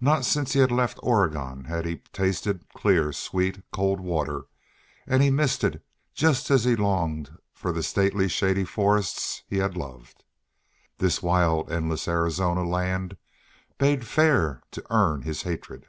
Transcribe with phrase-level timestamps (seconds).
[0.00, 4.46] Not since he had left Oregon had he tasted clear, sweet, cold water;
[5.06, 9.76] and he missed it just as he longed for the stately shady forests he had
[9.76, 10.24] loved.
[10.98, 13.16] This wild, endless Arizona land
[13.78, 15.86] bade fair to earn his hatred.